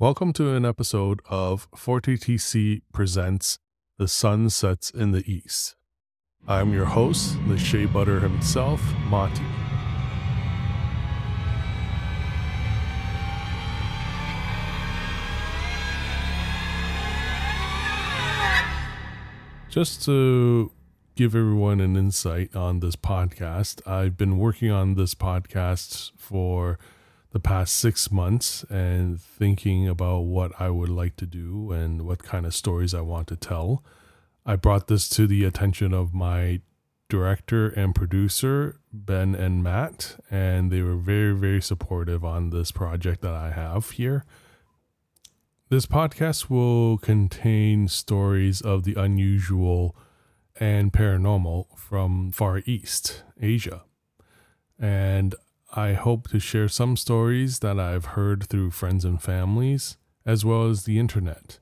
[0.00, 3.58] Welcome to an episode of 4TTC Presents
[3.98, 5.74] The Sun Sets in the East.
[6.46, 9.42] I'm your host, the Shea Butter himself, Monte.
[19.68, 20.70] Just to
[21.16, 26.78] give everyone an insight on this podcast, I've been working on this podcast for
[27.32, 32.22] the past six months and thinking about what I would like to do and what
[32.22, 33.84] kind of stories I want to tell.
[34.46, 36.62] I brought this to the attention of my
[37.08, 43.20] director and producer, Ben and Matt, and they were very, very supportive on this project
[43.22, 44.24] that I have here.
[45.70, 49.94] This podcast will contain stories of the unusual
[50.58, 53.84] and paranormal from Far East Asia.
[54.78, 55.34] And
[55.70, 60.66] I hope to share some stories that I've heard through friends and families, as well
[60.66, 61.58] as the internet.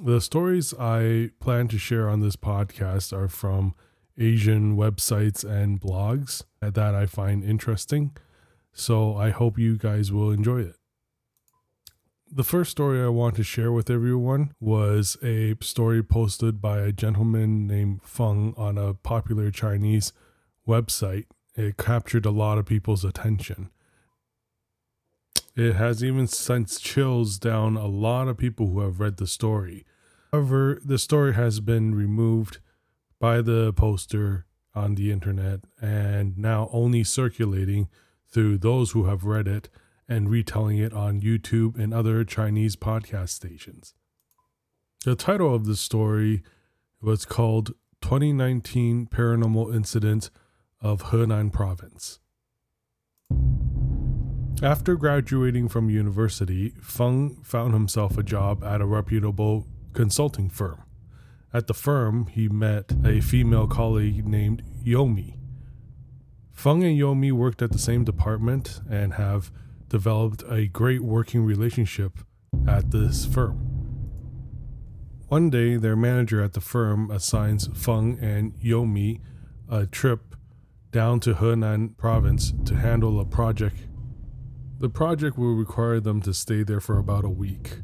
[0.00, 3.74] The stories I plan to share on this podcast are from
[4.16, 8.16] Asian websites and blogs that I find interesting,
[8.72, 10.76] so I hope you guys will enjoy it.
[12.30, 16.92] The first story I want to share with everyone was a story posted by a
[16.92, 20.12] gentleman named Feng on a popular Chinese
[20.66, 21.24] website.
[21.58, 23.70] It captured a lot of people's attention.
[25.56, 29.84] It has even sent chills down a lot of people who have read the story.
[30.30, 32.58] However, the story has been removed
[33.18, 37.88] by the poster on the internet and now only circulating
[38.28, 39.68] through those who have read it
[40.08, 43.94] and retelling it on YouTube and other Chinese podcast stations.
[45.04, 46.44] The title of the story
[47.02, 50.30] was called 2019 Paranormal Incident
[50.80, 52.18] of Henan Province.
[54.62, 60.82] After graduating from university, Feng found himself a job at a reputable consulting firm.
[61.54, 65.36] At the firm, he met a female colleague named Yomi.
[66.52, 69.52] Feng and Yomi worked at the same department and have
[69.88, 72.18] developed a great working relationship
[72.66, 73.64] at this firm.
[75.28, 79.20] One day, their manager at the firm assigns Feng and Yomi
[79.68, 80.27] a trip
[80.90, 83.86] down to Henan province to handle a project.
[84.78, 87.78] The project will require them to stay there for about a week.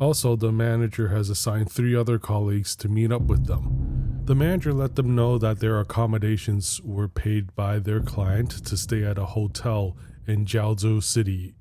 [0.00, 4.22] Also, the manager has assigned three other colleagues to meet up with them.
[4.24, 9.04] The manager let them know that their accommodations were paid by their client to stay
[9.04, 11.54] at a hotel in Jiaozhou City.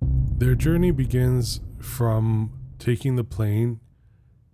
[0.00, 3.80] Their journey begins from taking the plane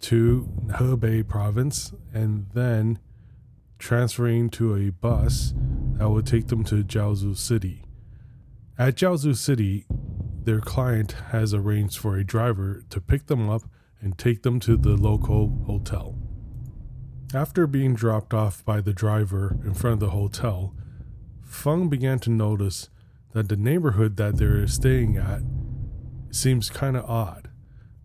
[0.00, 2.98] to Hebei province and then
[3.80, 5.54] transferring to a bus
[5.94, 7.82] that would take them to Jiaozhou City.
[8.78, 9.86] At Jiaozhou City,
[10.44, 13.62] their client has arranged for a driver to pick them up
[14.00, 16.16] and take them to the local hotel.
[17.34, 20.74] After being dropped off by the driver in front of the hotel,
[21.42, 22.88] Feng began to notice
[23.32, 25.42] that the neighborhood that they're staying at
[26.30, 27.50] seems kind of odd.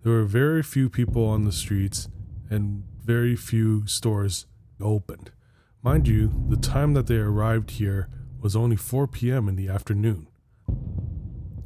[0.03, 2.07] There were very few people on the streets
[2.49, 4.45] and very few stores
[4.79, 5.31] opened.
[5.85, 8.09] Mind you, the time that they arrived here
[8.41, 9.47] was only 4 p.m.
[9.47, 10.27] in the afternoon.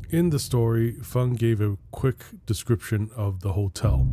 [0.09, 4.11] In the story, Feng gave a quick description of the hotel.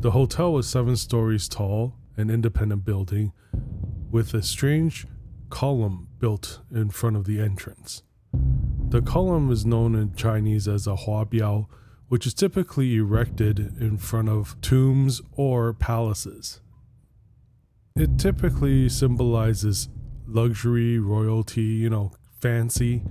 [0.00, 3.32] The hotel was seven stories tall, an independent building,
[4.10, 5.06] with a strange
[5.48, 8.02] column built in front of the entrance.
[8.90, 11.66] The column is known in Chinese as a huabiao,
[12.08, 16.60] which is typically erected in front of tombs or palaces.
[17.98, 19.88] It typically symbolizes
[20.24, 23.02] luxury, royalty, you know, fancy,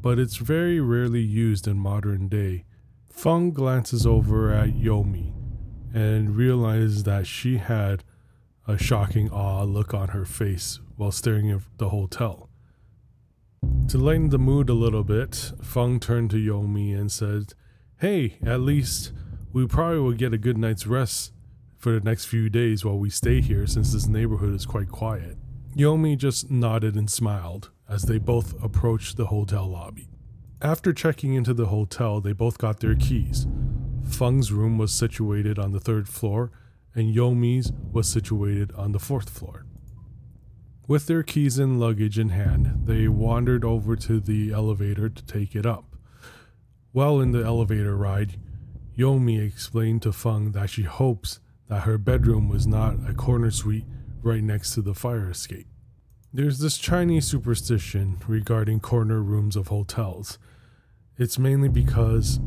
[0.00, 2.64] but it's very rarely used in modern day.
[3.08, 5.32] Feng glances over at Yomi
[5.94, 8.02] and realizes that she had
[8.66, 12.50] a shocking awe look on her face while staring at the hotel.
[13.90, 17.54] To lighten the mood a little bit, Feng turned to Yomi and said,
[18.00, 19.12] Hey, at least
[19.52, 21.30] we probably will get a good night's rest
[21.82, 25.36] for the next few days while we stay here since this neighborhood is quite quiet.
[25.76, 30.08] Yomi just nodded and smiled as they both approached the hotel lobby.
[30.60, 33.48] After checking into the hotel, they both got their keys.
[34.04, 36.52] Feng's room was situated on the third floor,
[36.94, 39.66] and Yomi's was situated on the fourth floor.
[40.86, 45.56] With their keys and luggage in hand, they wandered over to the elevator to take
[45.56, 45.96] it up.
[46.92, 48.38] While in the elevator ride,
[48.96, 51.40] Yomi explained to Feng that she hopes
[51.72, 53.86] that her bedroom was not a corner suite
[54.22, 55.66] right next to the fire escape.
[56.30, 60.38] There's this Chinese superstition regarding corner rooms of hotels.
[61.16, 62.40] It's mainly because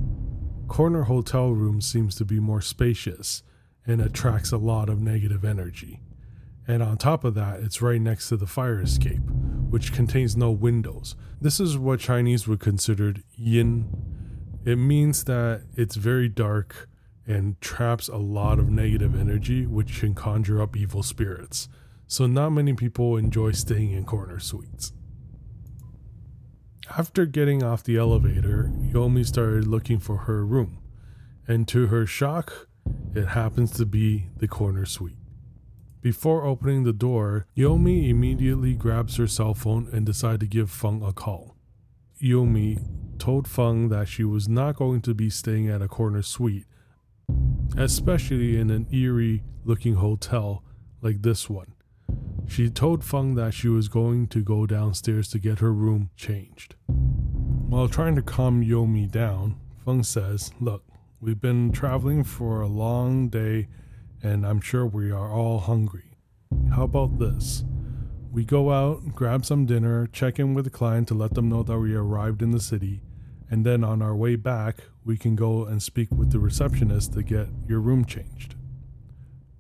[0.68, 3.42] corner hotel room seems to be more spacious
[3.84, 6.02] and attracts a lot of negative energy.
[6.68, 9.24] And on top of that, it's right next to the fire escape,
[9.72, 11.16] which contains no windows.
[11.42, 13.90] This is what Chinese would consider yin.
[14.66, 16.88] It means that it's very dark
[17.28, 21.68] and traps a lot of negative energy, which can conjure up evil spirits.
[22.08, 24.94] So, not many people enjoy staying in corner suites.
[26.98, 30.78] After getting off the elevator, Yomi started looking for her room,
[31.48, 32.68] and to her shock,
[33.16, 35.18] it happens to be the corner suite.
[36.02, 41.02] Before opening the door, Yomi immediately grabs her cell phone and decides to give Feng
[41.02, 41.56] a call.
[42.22, 46.68] Yomi told Feng that she was not going to be staying at a corner suite,
[47.78, 50.64] especially in an eerie looking hotel
[51.02, 51.74] like this one.
[52.48, 56.76] She told Feng that she was going to go downstairs to get her room changed.
[56.88, 60.84] While trying to calm Yomi down, Feng says, Look,
[61.20, 63.68] we've been traveling for a long day
[64.22, 66.18] and I'm sure we are all hungry.
[66.74, 67.64] How about this?
[68.32, 71.64] We go out, grab some dinner, check in with the client to let them know
[71.64, 73.02] that we arrived in the city,
[73.50, 77.22] and then on our way back, we can go and speak with the receptionist to
[77.22, 78.56] get your room changed.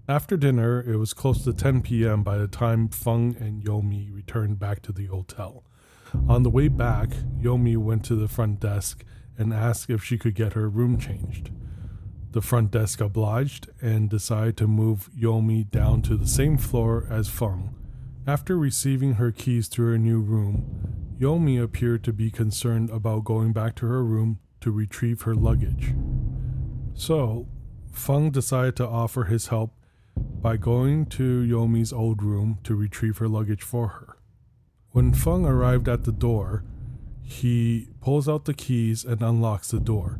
[0.09, 2.23] After dinner, it was close to 10 p.m.
[2.23, 5.63] by the time Feng and Yomi returned back to the hotel.
[6.27, 7.09] On the way back,
[7.39, 9.03] Yomi went to the front desk
[9.37, 11.51] and asked if she could get her room changed.
[12.31, 17.29] The front desk obliged and decided to move Yomi down to the same floor as
[17.29, 17.73] Feng.
[18.27, 23.53] After receiving her keys to her new room, Yomi appeared to be concerned about going
[23.53, 25.93] back to her room to retrieve her luggage.
[26.95, 27.47] So,
[27.91, 29.75] Feng decided to offer his help
[30.17, 34.17] by going to Yomi's old room to retrieve her luggage for her.
[34.89, 36.63] When Feng arrived at the door,
[37.21, 40.19] he pulls out the keys and unlocks the door.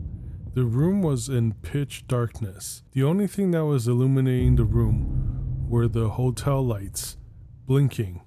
[0.54, 2.84] The room was in pitch darkness.
[2.92, 7.18] The only thing that was illuminating the room were the hotel lights
[7.66, 8.22] blinking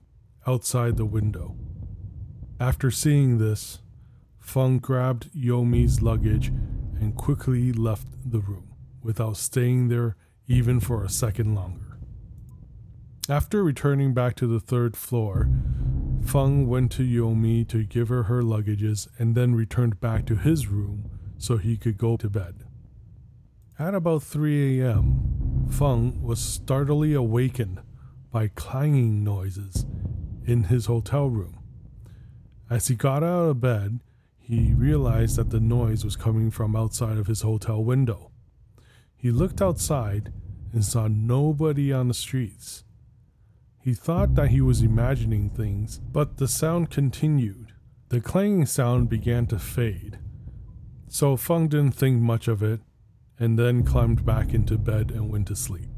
[0.49, 1.55] outside the window.
[2.59, 3.82] After seeing this,
[4.49, 8.73] Feng grabbed Yomi's luggage and quickly left the room
[9.03, 10.17] without staying there
[10.47, 11.99] even for a second longer.
[13.29, 15.50] After returning back to the third floor,
[16.25, 20.67] Feng went to Yomi to give her her luggages and then returned back to his
[20.67, 22.65] room so he could go to bed.
[23.79, 27.83] At about 3 a.m., Feng was startlingly awakened
[28.31, 29.85] by clanging noises
[30.47, 31.59] in his hotel room.
[32.71, 34.00] As he got out of bed,
[34.49, 38.31] he realized that the noise was coming from outside of his hotel window.
[39.15, 40.33] He looked outside
[40.73, 42.83] and saw nobody on the streets.
[43.83, 47.75] He thought that he was imagining things, but the sound continued.
[48.09, 50.19] The clanging sound began to fade,
[51.09, 52.81] so Feng didn't think much of it
[53.39, 55.91] and then climbed back into bed and went to sleep.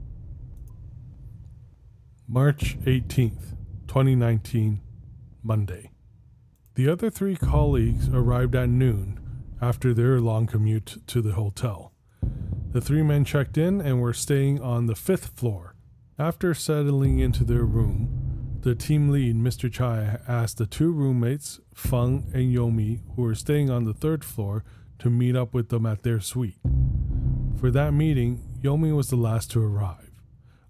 [2.26, 3.54] March 18th,
[3.86, 4.80] 2019,
[5.44, 5.92] Monday.
[6.80, 9.20] The other three colleagues arrived at noon
[9.60, 11.92] after their long commute to the hotel.
[12.72, 15.74] The three men checked in and were staying on the fifth floor.
[16.18, 19.70] After settling into their room, the team lead, Mr.
[19.70, 24.64] Chai, asked the two roommates, Feng and Yomi, who were staying on the third floor,
[25.00, 26.60] to meet up with them at their suite.
[27.58, 30.12] For that meeting, Yomi was the last to arrive.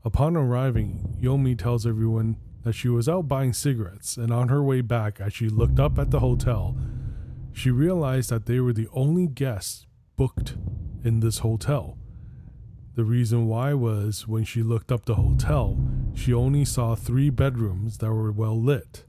[0.05, 4.81] Upon arriving, Yomi tells everyone that she was out buying cigarettes, and on her way
[4.81, 6.77] back, as she looked up at the hotel,
[7.53, 9.87] she realized that they were the only guests
[10.17, 10.57] booked
[11.03, 11.97] in this hotel.
[12.95, 15.79] The reason why was when she looked up the hotel,
[16.15, 19.05] she only saw three bedrooms that were well lit.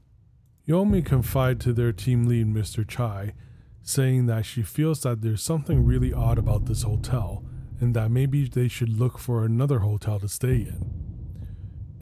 [0.66, 2.88] Yomi confided to their team lead, Mr.
[2.88, 3.34] Chai,
[3.82, 7.44] saying that she feels that there's something really odd about this hotel
[7.80, 11.01] and that maybe they should look for another hotel to stay in.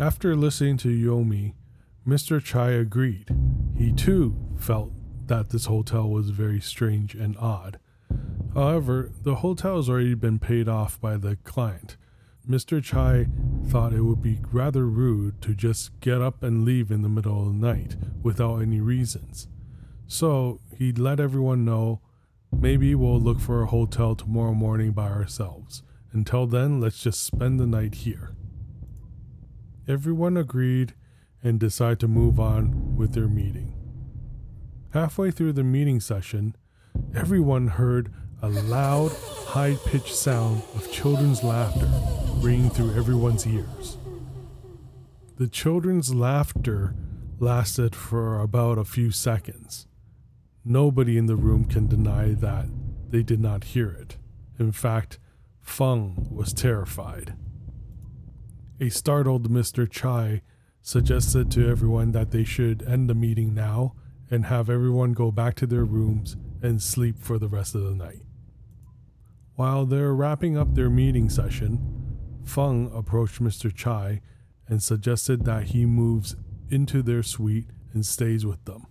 [0.01, 1.53] After listening to Yomi,
[2.09, 2.43] Mr.
[2.43, 3.37] Chai agreed.
[3.77, 4.93] He too felt
[5.27, 7.79] that this hotel was very strange and odd.
[8.55, 11.99] However, the hotel has already been paid off by the client.
[12.49, 12.83] Mr.
[12.83, 13.27] Chai
[13.69, 17.47] thought it would be rather rude to just get up and leave in the middle
[17.47, 19.49] of the night without any reasons.
[20.07, 22.01] So he let everyone know
[22.51, 25.83] maybe we'll look for a hotel tomorrow morning by ourselves.
[26.11, 28.35] Until then, let's just spend the night here.
[29.91, 30.95] Everyone agreed
[31.43, 33.75] and decided to move on with their meeting.
[34.91, 36.55] Halfway through the meeting session,
[37.13, 39.11] everyone heard a loud,
[39.47, 41.91] high pitched sound of children's laughter
[42.37, 43.99] ringing through everyone's ears.
[45.39, 46.95] The children's laughter
[47.41, 49.89] lasted for about a few seconds.
[50.65, 52.67] Nobody in the room can deny that
[53.09, 54.19] they did not hear it.
[54.57, 55.19] In fact,
[55.61, 57.35] Feng was terrified.
[58.83, 59.89] A startled Mr.
[59.89, 60.41] Chai
[60.81, 63.95] suggested to everyone that they should end the meeting now
[64.31, 67.95] and have everyone go back to their rooms and sleep for the rest of the
[67.95, 68.23] night.
[69.55, 72.09] While they're wrapping up their meeting session,
[72.43, 73.75] Feng approached Mr.
[73.75, 74.23] Chai
[74.67, 76.35] and suggested that he moves
[76.71, 78.87] into their suite and stays with them.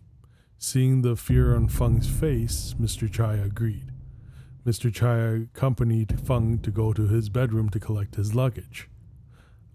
[0.60, 3.12] Seeing the fear on Feng's face, Mr.
[3.12, 3.92] Chai agreed.
[4.68, 4.94] Mr.
[4.94, 8.88] Chai accompanied Feng to go to his bedroom to collect his luggage.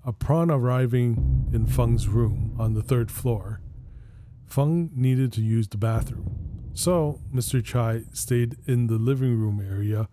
[0.07, 3.63] Upon arriving in Feng's room on the third floor,
[4.45, 6.71] Feng needed to use the bathroom.
[6.75, 7.65] So Mr.
[7.65, 10.09] Chai stayed in the living room area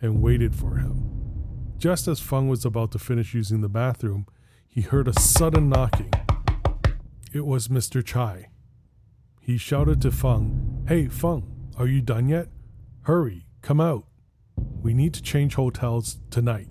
[0.00, 1.74] and waited for him.
[1.76, 4.26] Just as Feng was about to finish using the bathroom,
[4.68, 6.12] he heard a sudden knocking.
[7.32, 8.04] It was Mr.
[8.04, 8.48] Chai.
[9.40, 12.46] He shouted to Feng, Hey, Feng, are you done yet?
[13.02, 14.04] Hurry, come out.
[14.56, 16.68] We need to change hotels tonight.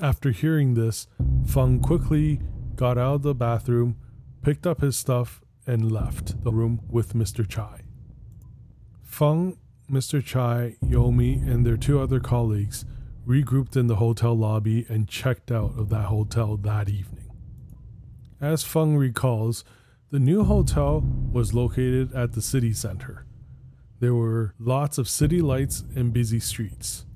[0.00, 1.06] After hearing this,
[1.46, 2.40] Feng quickly
[2.74, 3.96] got out of the bathroom,
[4.42, 7.48] picked up his stuff, and left the room with Mr.
[7.48, 7.82] Chai.
[9.02, 9.56] Feng,
[9.90, 10.22] Mr.
[10.24, 12.84] Chai, Yomi, and their two other colleagues
[13.26, 17.30] regrouped in the hotel lobby and checked out of that hotel that evening.
[18.40, 19.64] As Feng recalls,
[20.10, 23.24] the new hotel was located at the city center.
[24.00, 27.06] There were lots of city lights and busy streets.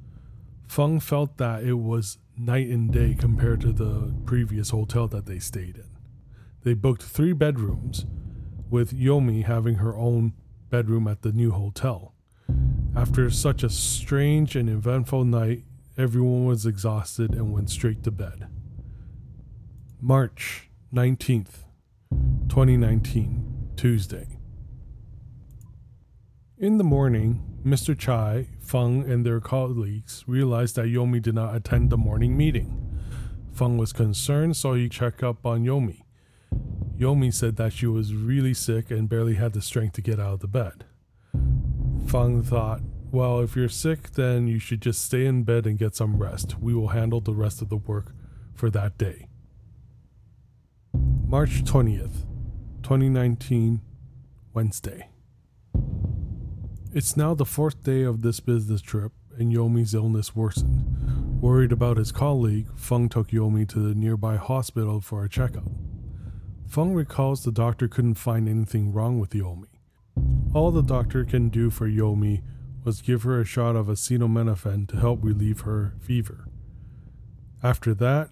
[0.67, 5.39] Feng felt that it was night and day compared to the previous hotel that they
[5.39, 5.91] stayed in.
[6.63, 8.07] They booked three bedrooms,
[8.71, 10.35] with Yomi having her own
[10.71, 12.15] bedroom at the new hotel.
[12.95, 15.65] After such a strange and eventful night,
[15.97, 18.49] everyone was exhausted and went straight to bed.
[20.01, 21.65] March 19th,
[22.49, 24.27] 2019, Tuesday.
[26.57, 27.97] In the morning, Mr.
[27.97, 33.01] Chai, Feng, and their colleagues realized that Yomi did not attend the morning meeting.
[33.51, 36.03] Feng was concerned, so he checked up on Yomi.
[36.99, 40.35] Yomi said that she was really sick and barely had the strength to get out
[40.35, 40.85] of the bed.
[42.09, 45.97] Feng thought, well, if you're sick, then you should just stay in bed and get
[45.97, 46.59] some rest.
[46.61, 48.13] We will handle the rest of the work
[48.55, 49.29] for that day.
[51.27, 52.27] March 20th,
[52.83, 53.81] 2019,
[54.53, 55.09] Wednesday.
[56.91, 60.87] It's now the fourth day of this business trip, and Yomi's illness worsened.
[61.39, 65.71] Worried about his colleague, Feng took Yomi to the nearby hospital for a checkup.
[66.67, 69.67] Feng recalls the doctor couldn't find anything wrong with Yomi.
[70.55, 72.43] All the doctor can do for Yomi
[72.85, 76.47] was give her a shot of acetaminophen to help relieve her fever.
[77.63, 78.31] After that,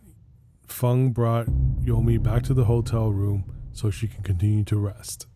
[0.66, 1.46] Feng brought
[1.82, 5.26] Yomi back to the hotel room so she can continue to rest.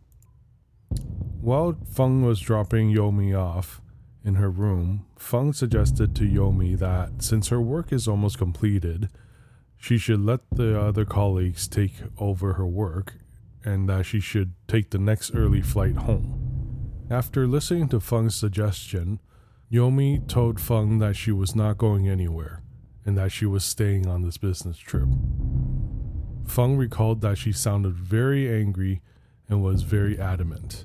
[1.40, 3.80] While Feng was dropping Yomi off
[4.22, 9.08] in her room, Feng suggested to Yomi that since her work is almost completed,
[9.78, 13.14] she should let the other colleagues take over her work
[13.64, 17.06] and that she should take the next early flight home.
[17.08, 19.18] After listening to Feng's suggestion,
[19.72, 22.62] Yomi told Feng that she was not going anywhere
[23.06, 25.08] and that she was staying on this business trip.
[26.46, 29.00] Feng recalled that she sounded very angry
[29.48, 30.84] and was very adamant.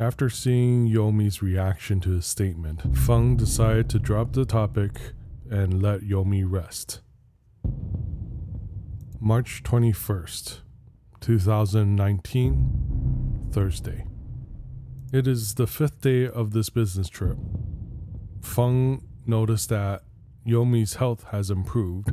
[0.00, 4.92] After seeing Yomi's reaction to his statement, Feng decided to drop the topic
[5.50, 7.00] and let Yomi rest.
[9.18, 10.60] March 21st,
[11.20, 14.04] 2019, Thursday.
[15.12, 17.36] It is the fifth day of this business trip.
[18.40, 20.04] Feng noticed that
[20.46, 22.12] Yomi's health has improved.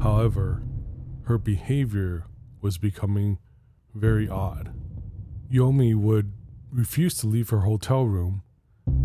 [0.00, 0.62] However,
[1.24, 2.26] her behavior
[2.60, 3.38] was becoming
[3.92, 4.72] very odd.
[5.52, 6.32] Yomi would
[6.72, 8.42] refuse to leave her hotel room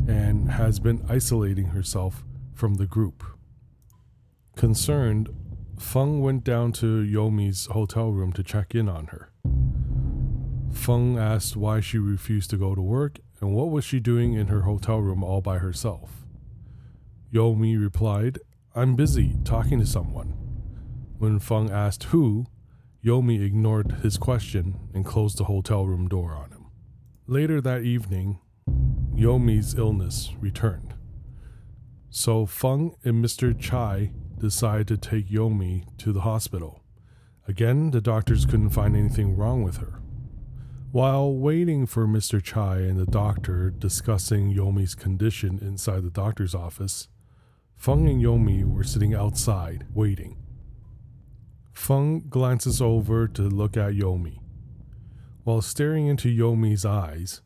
[0.08, 3.24] and has been isolating herself from the group.
[4.56, 5.30] Concerned,
[5.78, 9.32] Feng went down to Yomi's hotel room to check in on her.
[10.72, 14.48] Feng asked why she refused to go to work and what was she doing in
[14.48, 16.26] her hotel room all by herself.
[17.34, 18.40] Yomi replied,
[18.76, 20.38] I'm busy talking to someone.
[21.18, 22.46] When Feng asked who,
[23.04, 26.53] Yomi ignored his question and closed the hotel room door on.
[27.28, 28.40] Later that evening,
[29.16, 30.94] Yomi's illness returned.
[32.10, 33.58] So Feng and Mr.
[33.58, 36.84] Chai decided to take Yomi to the hospital.
[37.48, 40.02] Again, the doctors couldn't find anything wrong with her.
[40.92, 42.44] While waiting for Mr.
[42.44, 47.08] Chai and the doctor discussing Yomi's condition inside the doctor's office,
[47.78, 50.36] Feng and Yomi were sitting outside waiting.
[51.74, 54.43] Feng glances over to look at Yomi.
[55.44, 57.42] While staring into Yomi's eyes,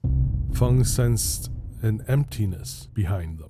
[0.53, 1.49] Feng sensed
[1.81, 3.49] an emptiness behind them.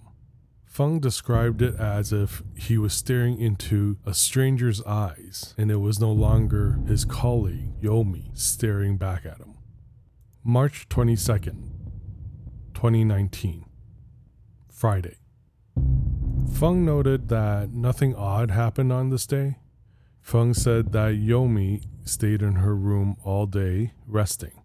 [0.66, 6.00] Feng described it as if he was staring into a stranger's eyes and it was
[6.00, 9.56] no longer his colleague, Yomi, staring back at him.
[10.46, 11.70] March 22nd,
[12.74, 13.66] 2019,
[14.72, 15.18] Friday.
[16.54, 19.58] Feng noted that nothing odd happened on this day.
[20.28, 24.62] Feng said that Yomi stayed in her room all day, resting.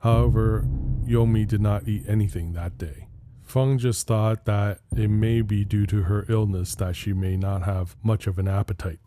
[0.00, 0.66] However,
[1.06, 3.08] Yomi did not eat anything that day.
[3.40, 7.62] Feng just thought that it may be due to her illness that she may not
[7.62, 8.98] have much of an appetite.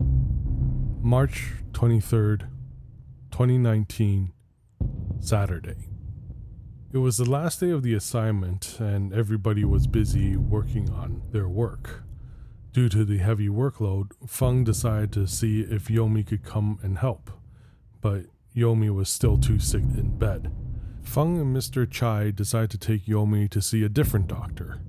[0.00, 2.48] March 23rd,
[3.30, 4.32] 2019,
[5.20, 5.90] Saturday.
[6.90, 11.50] It was the last day of the assignment, and everybody was busy working on their
[11.50, 12.04] work.
[12.78, 17.28] Due to the heavy workload, Fung decided to see if Yomi could come and help,
[18.00, 20.52] but Yomi was still too sick in bed.
[21.02, 21.90] Fung and Mr.
[21.90, 24.80] Chai decide to take Yomi to see a different doctor.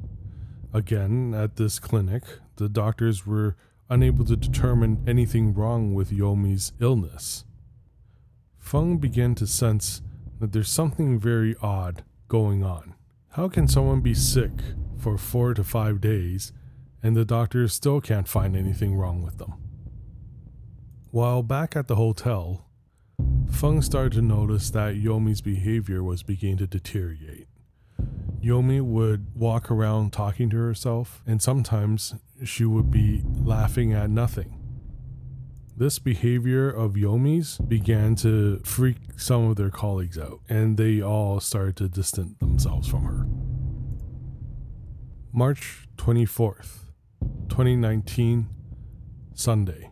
[0.71, 2.21] Again, at this clinic,
[2.57, 3.55] the doctors were
[3.89, 7.43] unable to determine anything wrong with Yomi's illness.
[8.59, 10.03] Fung began to sense
[10.39, 12.93] that there's something very odd going on.
[13.29, 14.51] How can someone be sick
[14.95, 16.53] for four to five days
[17.01, 19.53] and the doctors still can't find anything wrong with them?
[21.11, 22.65] While back at the hotel,
[23.49, 27.47] Feng started to notice that Yomi's behavior was beginning to deteriorate.
[28.41, 32.15] Yomi would walk around talking to herself, and sometimes
[32.45, 34.55] she would be laughing at nothing.
[35.75, 41.39] This behavior of Yomi's began to freak some of their colleagues out, and they all
[41.39, 43.27] started to distance themselves from her.
[45.31, 46.88] March 24th,
[47.59, 48.47] 2019,
[49.33, 49.89] Sunday.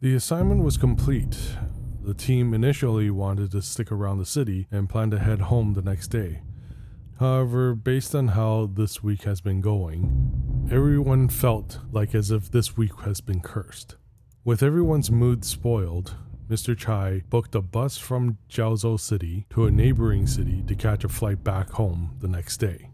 [0.00, 1.36] The assignment was complete,
[2.04, 5.82] the team initially wanted to stick around the city and planned to head home the
[5.82, 6.42] next day.
[7.18, 12.76] However, based on how this week has been going, everyone felt like as if this
[12.76, 13.96] week has been cursed.
[14.44, 16.14] With everyone's mood spoiled,
[16.48, 16.78] Mr.
[16.78, 21.42] Chai booked a bus from Jiaozhou City to a neighboring city to catch a flight
[21.42, 22.90] back home the next day.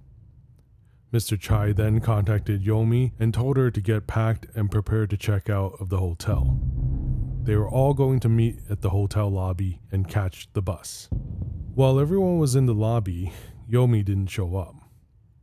[1.15, 1.39] Mr.
[1.39, 5.77] Chai then contacted Yomi and told her to get packed and prepare to check out
[5.79, 6.59] of the hotel.
[7.45, 11.09] They were all going to meet at the hotel lobby and catch the bus.
[11.77, 13.33] While everyone was in the lobby,
[13.71, 14.75] Yomi didn't show up.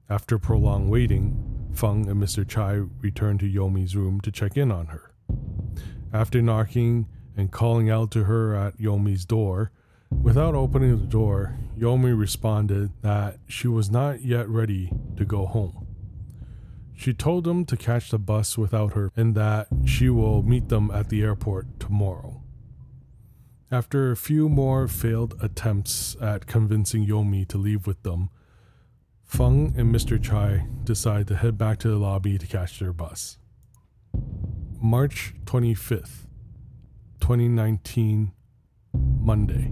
[0.09, 2.45] After prolonged waiting, Feng and Mr.
[2.45, 5.13] Chai returned to Yomi's room to check in on her.
[6.11, 7.07] After knocking
[7.37, 9.71] and calling out to her at Yomi's door,
[10.21, 15.87] without opening the door, Yomi responded that she was not yet ready to go home.
[16.95, 20.91] She told them to catch the bus without her and that she will meet them
[20.91, 22.41] at the airport tomorrow.
[23.71, 28.29] After a few more failed attempts at convincing Yomi to leave with them,
[29.23, 30.21] Feng and Mr.
[30.21, 33.37] Chai decide to head back to the lobby to catch their bus.
[34.81, 36.25] March 25th,
[37.21, 38.33] 2019,
[38.93, 39.71] Monday.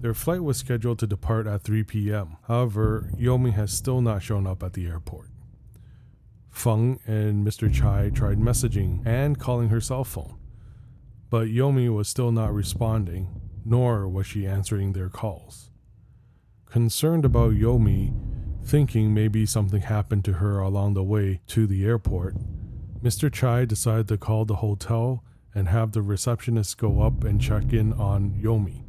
[0.00, 2.38] Their flight was scheduled to depart at 3 p.m.
[2.48, 5.28] However, Yomi has still not shown up at the airport.
[6.48, 7.72] Feng and Mr.
[7.72, 10.36] Chai tried messaging and calling her cell phone,
[11.28, 15.70] but Yomi was still not responding, nor was she answering their calls.
[16.66, 18.12] Concerned about Yomi,
[18.64, 22.36] thinking maybe something happened to her along the way to the airport,
[23.02, 23.32] Mr.
[23.32, 27.92] Chai decided to call the hotel and have the receptionist go up and check in
[27.94, 28.84] on Yomi,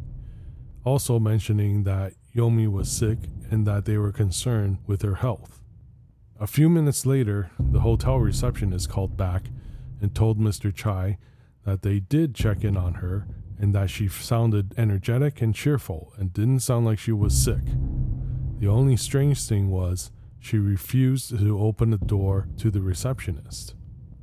[0.84, 5.62] also mentioning that Yomi was sick and that they were concerned with her health.
[6.40, 9.44] A few minutes later, the hotel receptionist called back
[10.02, 10.74] and told Mr.
[10.74, 11.18] Chai
[11.66, 13.28] that they did check in on her
[13.60, 17.62] and that she sounded energetic and cheerful and didn't sound like she was sick.
[18.58, 23.76] The only strange thing was she refused to open the door to the receptionist.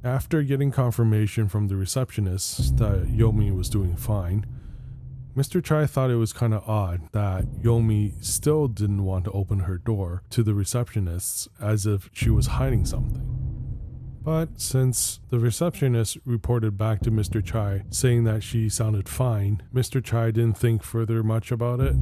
[0.03, 4.45] After getting confirmation from the receptionist that Yomi was doing fine,
[5.39, 5.63] Mr.
[5.63, 9.79] Chai thought it was kind of odd that Yomi still didn't want to open her
[9.79, 13.23] door to the receptionists as if she was hiding something.
[14.21, 17.43] But since the receptionist reported back to Mr.
[17.43, 20.03] Chai saying that she sounded fine, Mr.
[20.03, 21.95] Chai didn't think further much about it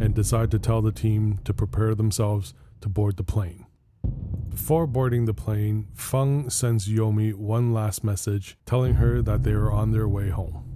[0.00, 3.66] and decided to tell the team to prepare themselves to board the plane.
[4.48, 9.70] Before boarding the plane, Feng sends Yomi one last message telling her that they are
[9.70, 10.69] on their way home.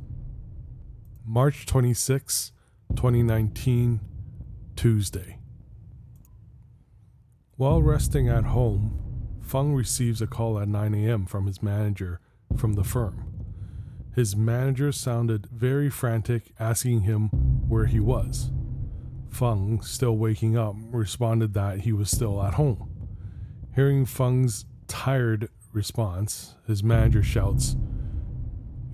[1.27, 2.53] March 26,
[2.91, 4.01] 2019,
[4.77, 5.39] Tuesday.
[7.57, 9.01] While resting at home,
[9.41, 11.25] Fung receives a call at 9 a.m.
[11.25, 12.21] from his manager
[12.59, 13.33] from the firm.
[14.15, 17.29] His manager sounded very frantic, asking him
[17.69, 18.51] where he was.
[19.31, 22.91] Fung, still waking up, responded that he was still at home.
[23.75, 27.77] Hearing Fung's tired response, his manager shouts,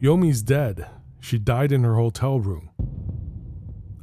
[0.01, 0.87] Yomi's dead.
[1.20, 2.70] She died in her hotel room.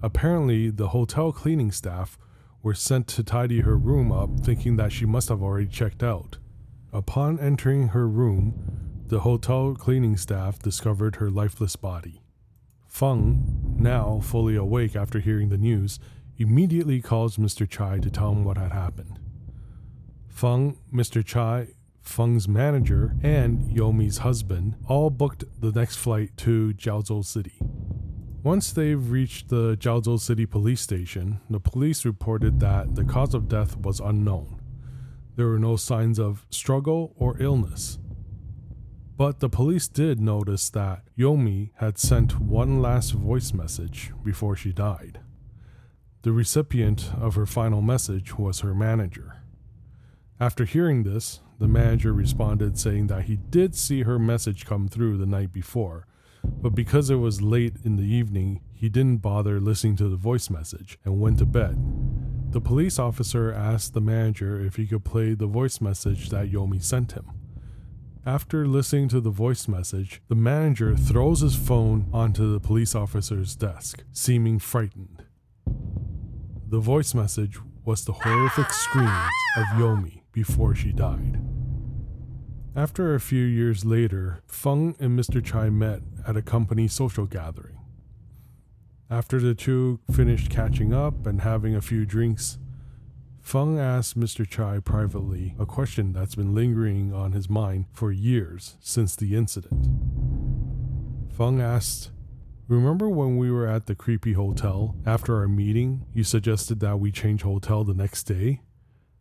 [0.02, 2.18] Apparently, the hotel cleaning staff
[2.62, 6.38] were sent to tidy her room up, thinking that she must have already checked out.
[6.94, 12.22] Upon entering her room, the hotel cleaning staff discovered her lifeless body.
[12.88, 16.00] Feng, now fully awake after hearing the news,
[16.38, 17.68] immediately calls Mr.
[17.68, 19.20] Chai to tell him what had happened.
[20.30, 21.26] Feng, Mr.
[21.26, 21.70] Chai,
[22.08, 27.60] Feng's manager, and Yomi's husband all booked the next flight to Jiaozhou City.
[28.44, 33.50] Once they've reached the Jiaozhou City police station, the police reported that the cause of
[33.50, 34.62] death was unknown.
[35.36, 38.00] There were no signs of struggle or illness.
[39.18, 44.72] But the police did notice that Yomi had sent one last voice message before she
[44.72, 45.20] died.
[46.22, 49.38] The recipient of her final message was her manager.
[50.40, 55.18] After hearing this, the manager responded saying that he did see her message come through
[55.18, 56.06] the night before,
[56.44, 60.50] but because it was late in the evening, he didn't bother listening to the voice
[60.50, 61.78] message and went to bed.
[62.52, 66.82] The police officer asked the manager if he could play the voice message that Yomi
[66.82, 67.26] sent him.
[68.26, 73.56] After listening to the voice message, the manager throws his phone onto the police officer's
[73.56, 75.24] desk, seeming frightened.
[76.70, 81.42] The voice message was the horrific screams of Yomi before she died.
[82.76, 85.44] After a few years later, Feng and Mr.
[85.44, 87.80] Chai met at a company social gathering.
[89.10, 92.60] After the two finished catching up and having a few drinks,
[93.42, 94.48] Feng asked Mr.
[94.48, 99.88] Chai privately a question that's been lingering on his mind for years since the incident.
[101.36, 102.12] Feng asked,
[102.68, 106.06] Remember when we were at the creepy hotel after our meeting?
[106.14, 108.62] You suggested that we change hotel the next day?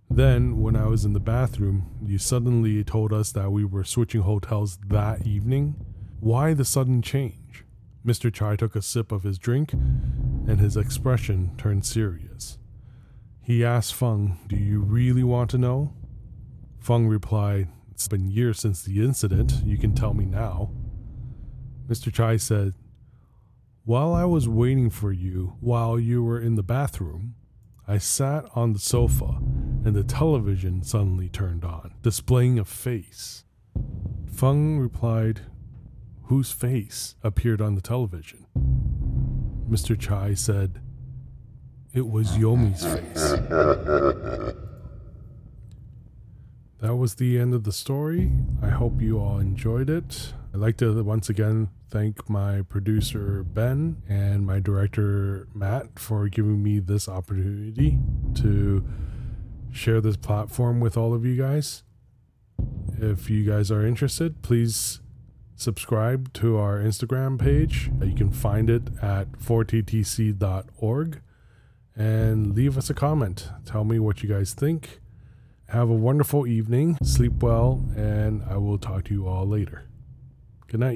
[0.09, 4.23] Then, when I was in the bathroom, you suddenly told us that we were switching
[4.23, 5.75] hotels that evening.
[6.21, 7.65] Why the sudden change?
[8.07, 8.33] Mr.
[8.33, 12.57] Chai took a sip of his drink, and his expression turned serious.
[13.43, 15.93] He asked Feng, Do you really want to know?
[16.79, 19.55] Feng replied, It's been years since the incident.
[19.65, 20.71] You can tell me now.
[21.89, 22.13] Mr.
[22.13, 22.75] Chai said,
[23.85, 27.35] While I was waiting for you, while you were in the bathroom,
[27.89, 29.41] I sat on the sofa
[29.87, 33.45] and the television suddenly turned on, displaying a face.
[34.27, 35.43] Feng replied,
[36.25, 38.47] Whose face appeared on the television?
[39.71, 39.97] Mr.
[39.97, 40.81] Chai said,
[41.95, 43.35] It was Yomi's face.
[46.81, 48.31] That was the end of the story.
[48.63, 50.35] I hope you all enjoyed it.
[50.53, 56.63] I'd like to once again thank my producer Ben and my director Matt for giving
[56.63, 57.99] me this opportunity
[58.35, 58.87] to
[59.77, 61.83] share this platform with all of you guys.
[62.99, 65.01] If you guys are interested, please
[65.55, 67.91] subscribe to our Instagram page.
[68.03, 71.21] You can find it at 4ttc.org
[71.95, 73.51] and leave us a comment.
[73.65, 75.01] Tell me what you guys think.
[75.69, 79.85] Have a wonderful evening, sleep well, and I will talk to you all later.
[80.69, 80.95] Good night.